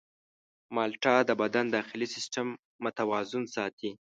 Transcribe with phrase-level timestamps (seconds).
[0.75, 2.47] مالټه د بدن داخلي سیستم
[2.83, 3.91] متوازن ساتي.